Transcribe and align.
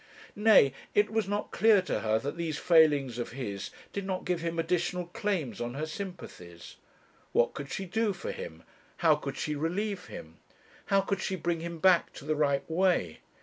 Nay, 0.35 0.73
it 0.95 1.11
was 1.11 1.27
not 1.27 1.51
clear 1.51 1.79
to 1.83 1.99
her 1.99 2.17
that 2.17 2.35
these 2.35 2.57
failings 2.57 3.19
of 3.19 3.33
his 3.33 3.69
did 3.93 4.03
not 4.03 4.25
give 4.25 4.41
him 4.41 4.57
additional 4.57 5.05
claims 5.05 5.61
on 5.61 5.75
her 5.75 5.85
sympathies. 5.85 6.77
What 7.33 7.53
could 7.53 7.69
she 7.71 7.85
do 7.85 8.11
for 8.11 8.31
him? 8.31 8.63
how 9.05 9.15
could 9.15 9.37
she 9.37 9.53
relieve 9.55 10.05
him? 10.07 10.37
how 10.87 11.01
could 11.01 11.21
she 11.21 11.35
bring 11.35 11.59
him 11.59 11.77
back 11.77 12.13
to 12.13 12.25
the 12.25 12.35
right 12.35 12.67
way? 12.67 13.19